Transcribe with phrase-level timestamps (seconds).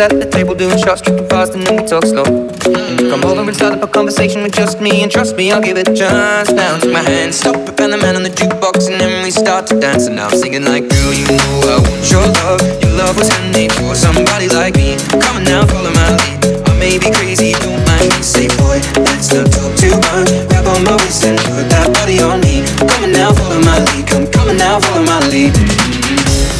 [0.00, 2.24] at the table doing shots, tripping fast, and then we talk slow.
[2.24, 5.60] Mm, come over and start up a conversation with just me, and trust me, I'll
[5.60, 6.50] give it chance.
[6.50, 9.30] Now take my hand, stop it, and the man on the jukebox, and then we
[9.30, 10.06] start to dance.
[10.06, 12.60] And now I'm singing like, girl, you know I want your love.
[12.80, 14.96] Your love was handmade for somebody like me.
[15.20, 16.64] Come on now, follow my lead.
[16.64, 18.22] I may be crazy, don't mind me.
[18.24, 20.32] Say, boy, let's not talk too much.
[20.48, 22.64] Grab on my waist and put that body on me.
[22.80, 24.06] Come on now, follow my lead.
[24.08, 25.99] Come, come on now, follow my lead.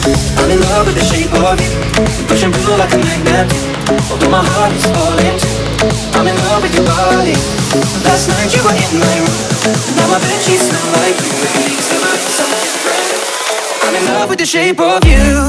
[0.02, 1.70] I'm in love with the shape of you
[2.24, 3.52] Push and pull like a magnet.
[4.08, 5.36] Although my heart is falling.
[5.36, 5.60] Too
[6.16, 7.36] I'm in love with your body.
[8.04, 9.40] Last night you were in my room.
[9.96, 11.32] Now my bed sheets smell like you.
[11.52, 13.20] Things never something different
[13.84, 15.48] I'm in love with the shape of you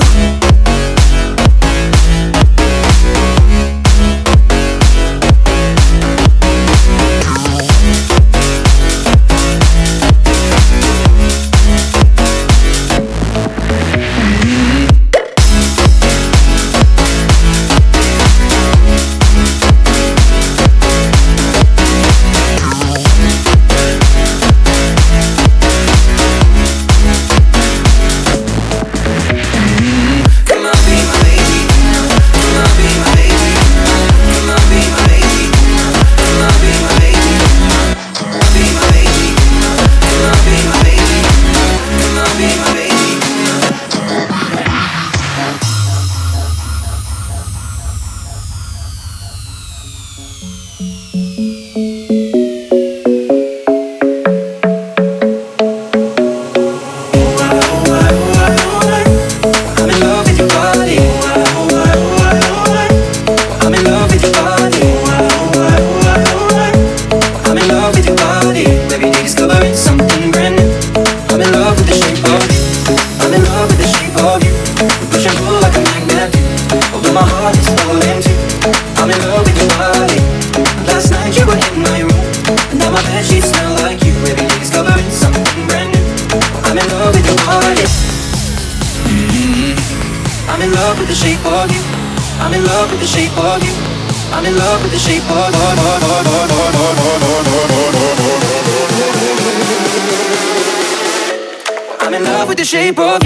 [102.72, 103.21] shape of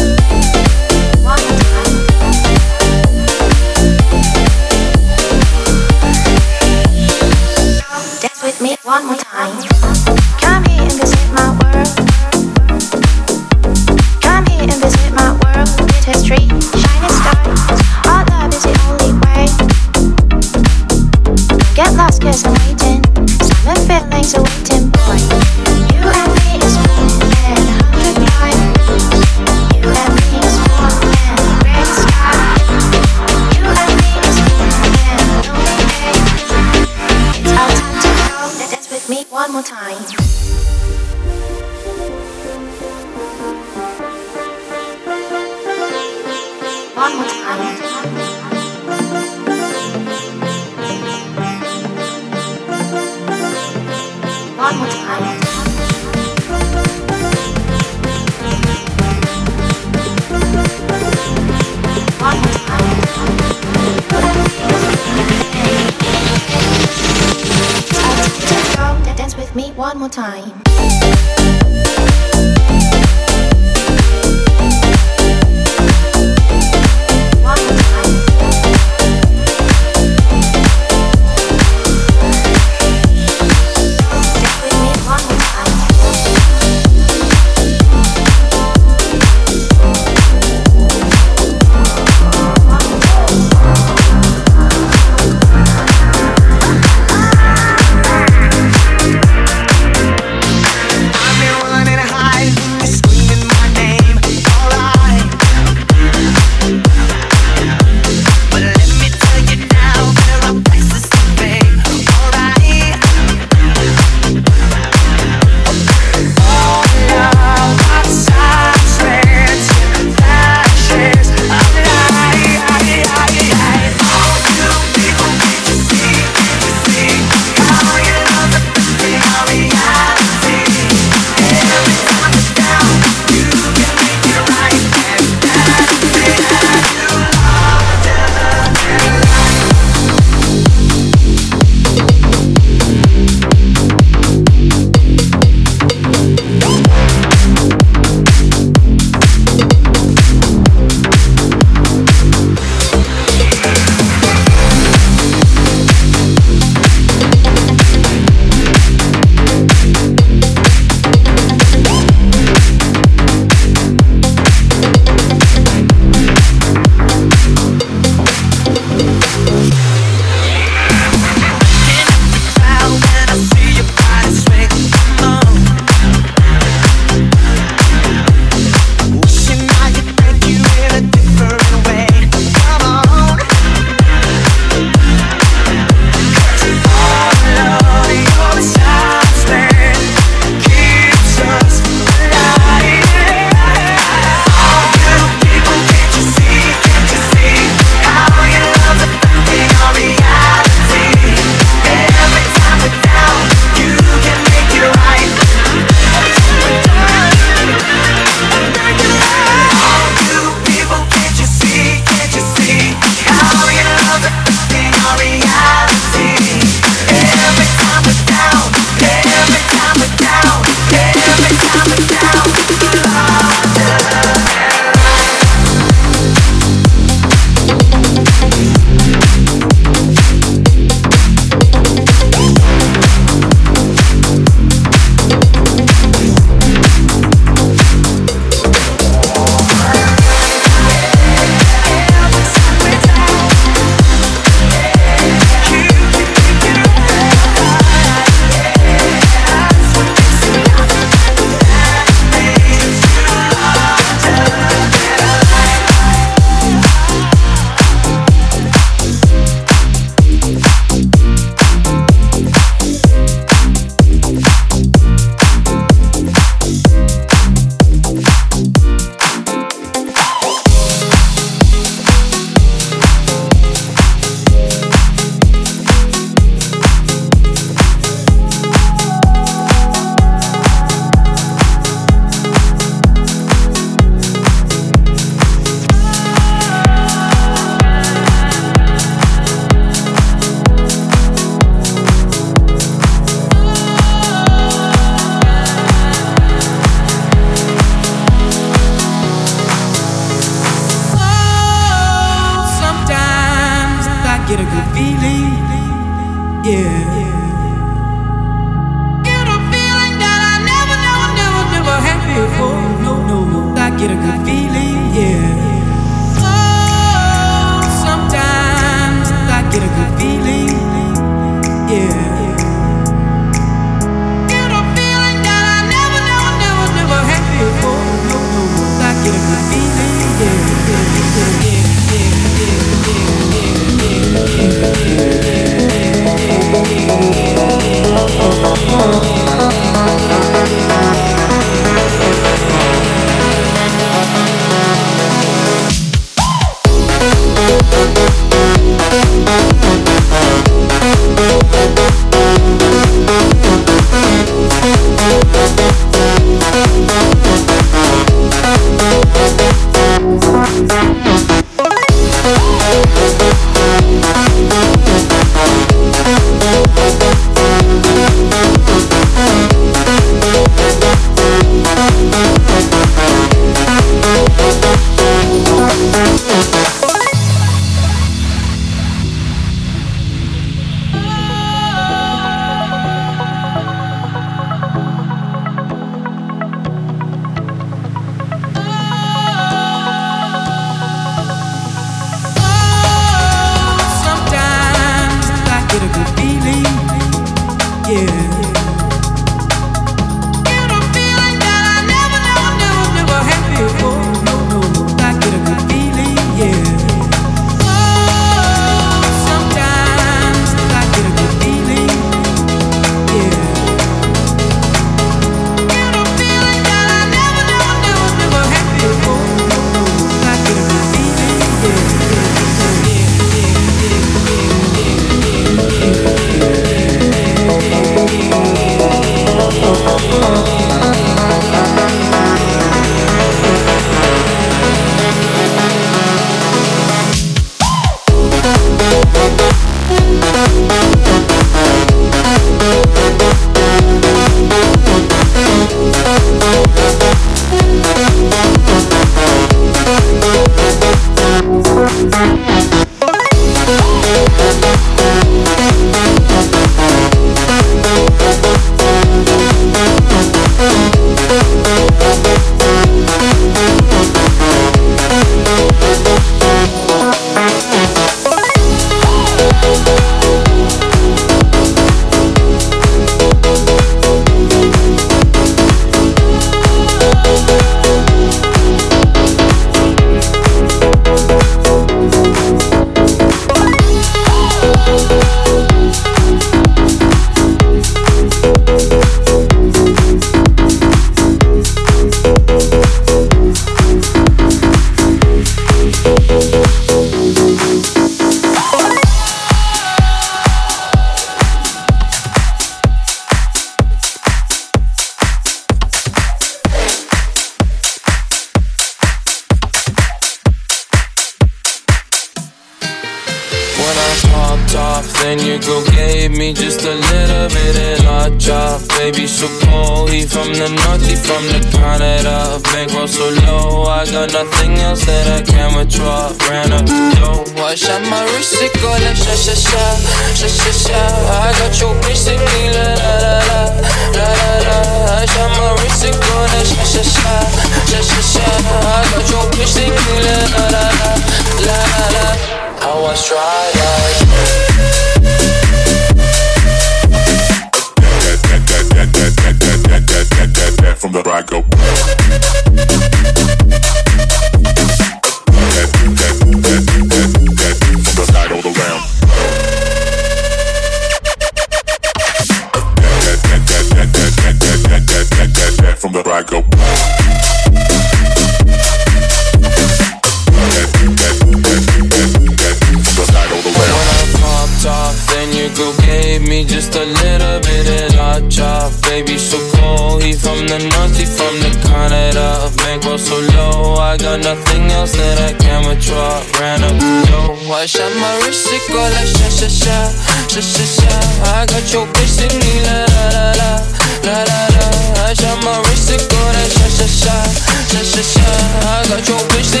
[599.41, 600.00] that your wish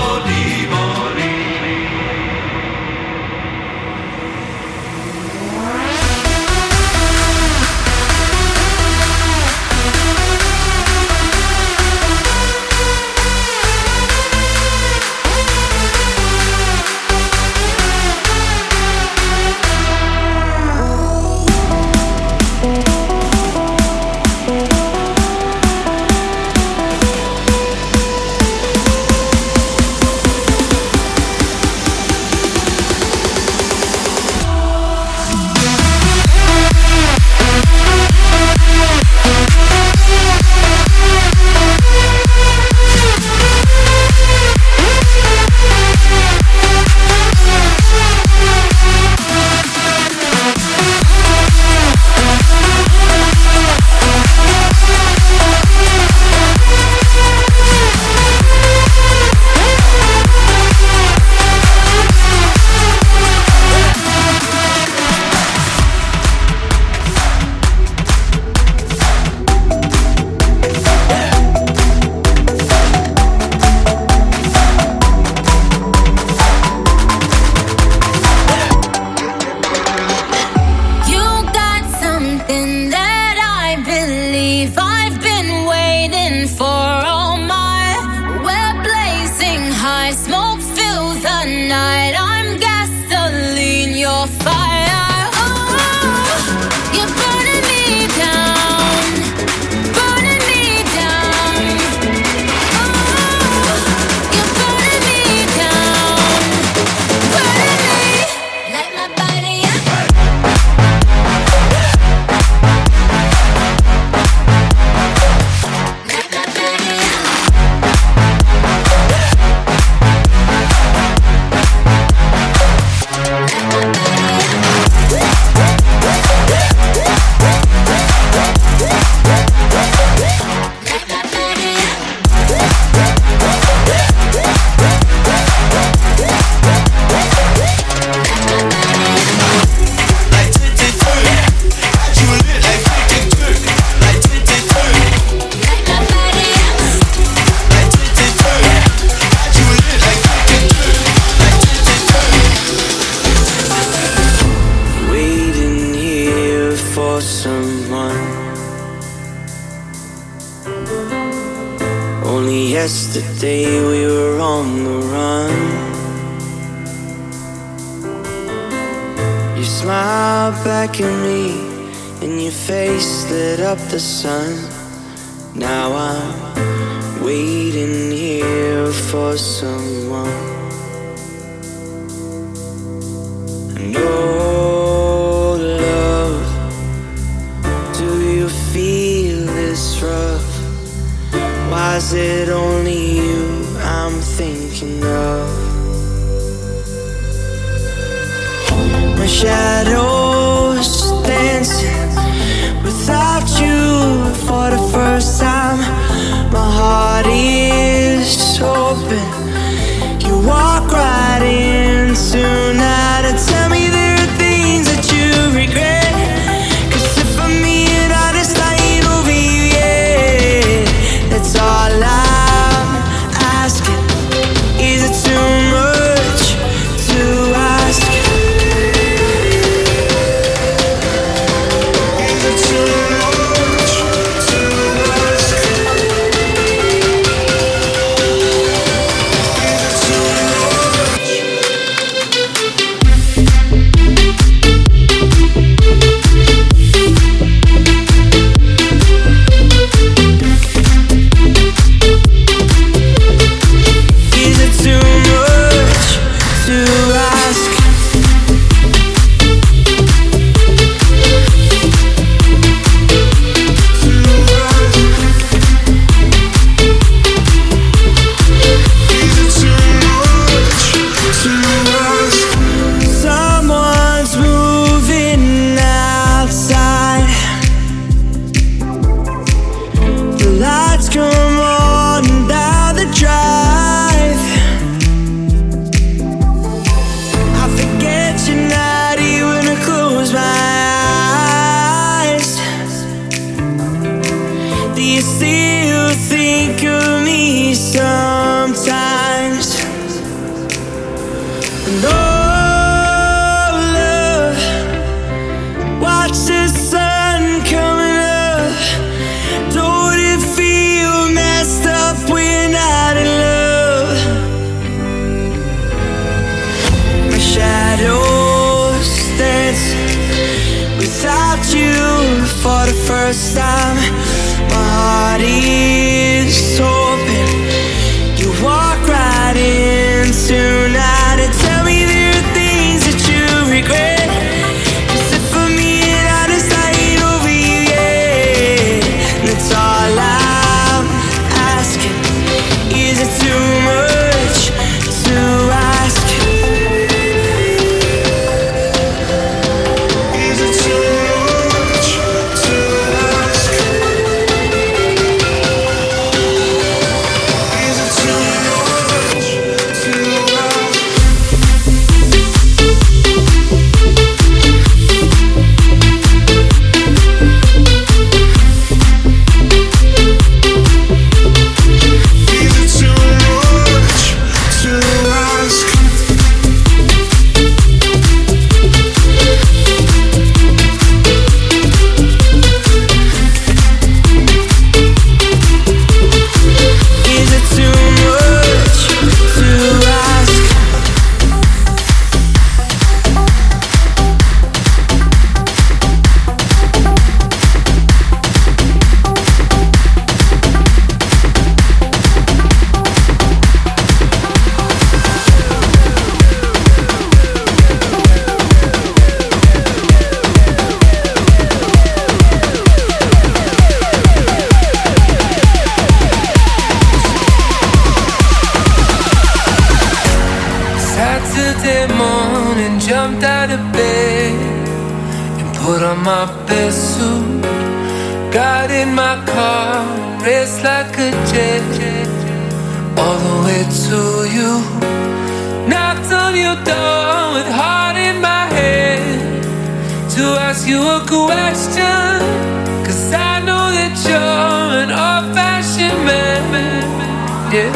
[447.73, 447.91] yeah.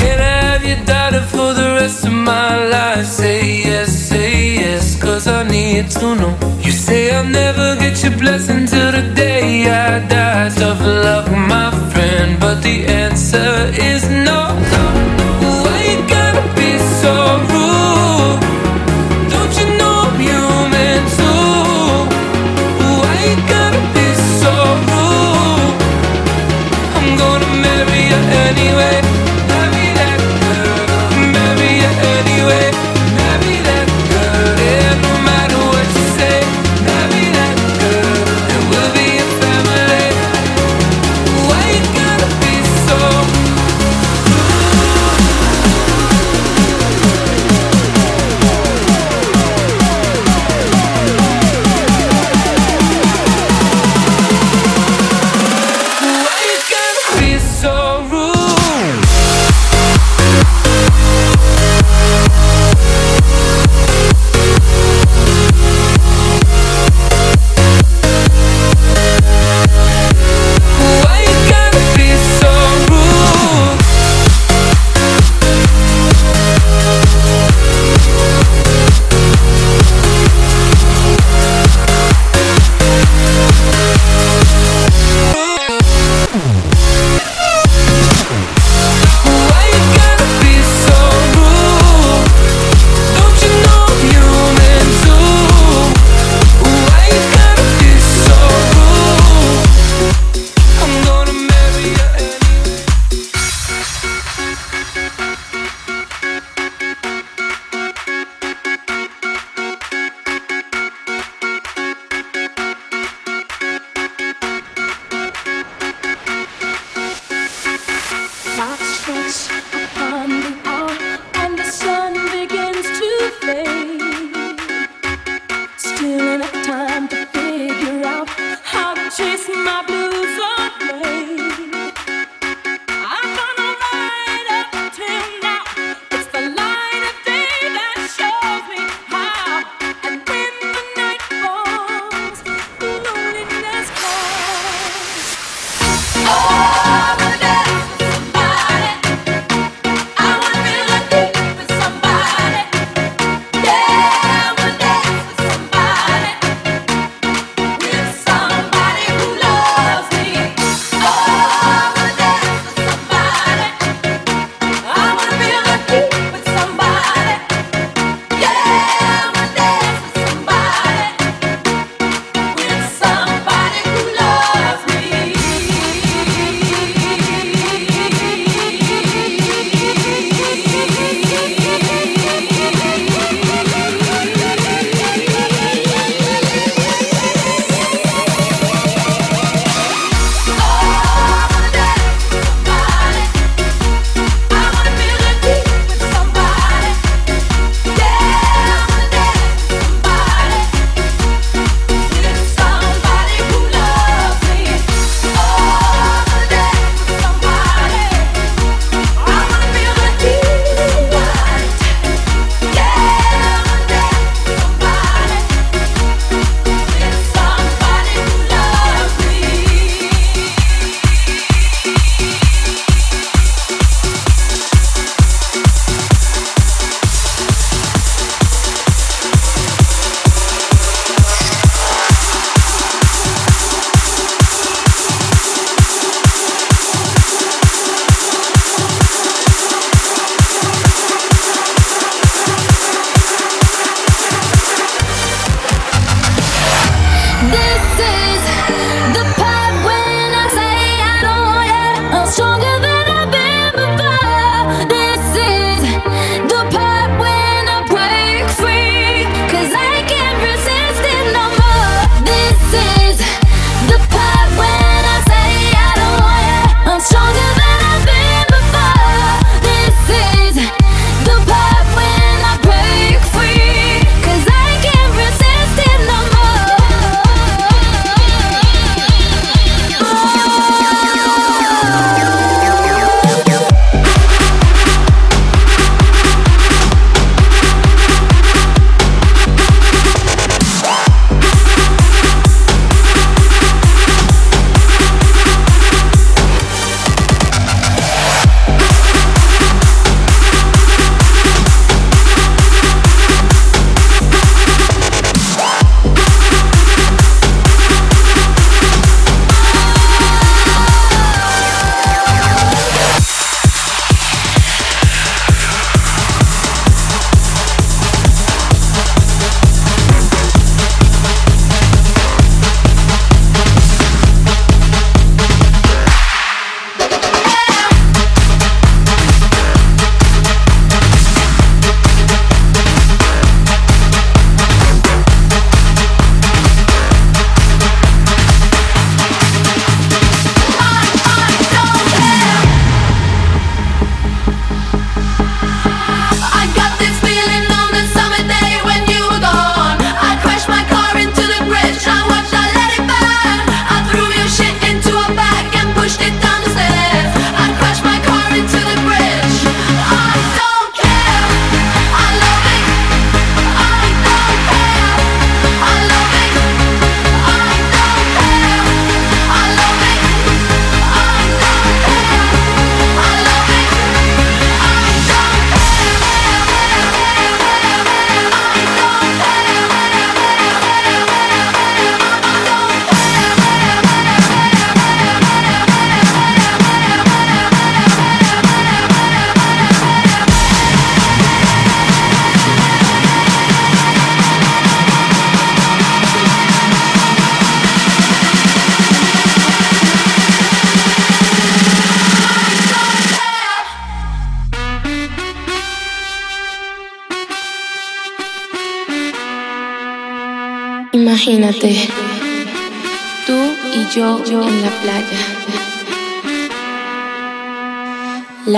[0.00, 3.06] Can I have your daughter for the rest of my life.
[3.06, 6.34] Say yes, say yes, cause I need to know.
[6.60, 10.50] You say I'll never get your blessing till the day I die.
[10.50, 14.40] Tough luck, my friend, but the answer is no.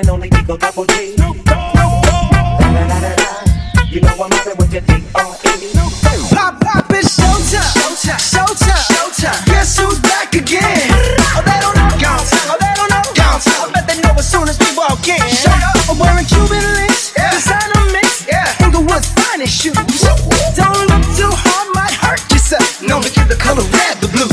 [0.00, 1.12] Eagle Double G.
[3.92, 5.52] You know I'm mobbing with your D.R.E.
[6.32, 7.60] Pop, pop, it's showtime.
[7.76, 8.16] Showtime.
[8.16, 8.80] Showtime.
[8.88, 9.44] Showtime.
[9.44, 10.88] Guess who's back again?
[11.36, 12.00] Oh, they don't know.
[12.00, 12.32] Bounce.
[12.48, 13.02] Oh, they don't know.
[13.12, 13.44] Bounce.
[13.46, 15.20] I bet they know as soon as we walk in.
[15.28, 15.76] Shut up.
[15.90, 17.12] I'm wearing Cuban links.
[17.14, 17.32] Yeah.
[17.32, 18.26] Designer mix.
[18.26, 18.64] Yeah.
[18.64, 19.76] Inglewood's finest shoes.
[20.56, 22.80] Don't look too hard, might hurt yourself.
[22.80, 24.29] Known to give the color red the blues.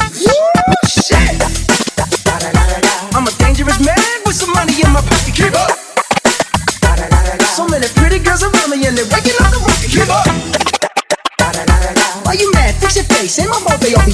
[13.88, 14.12] They all be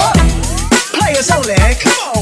[0.00, 0.16] up.
[0.92, 1.54] Players only.
[1.78, 2.19] Come